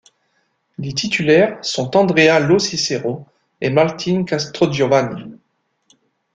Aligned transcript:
Les 0.79 0.93
titulaires 0.95 1.63
sont 1.63 1.95
Andrea 1.95 2.39
Lo 2.39 2.57
Cicero 2.57 3.27
et 3.61 3.69
Martín 3.69 4.25
Castrogiovanni. 4.25 5.37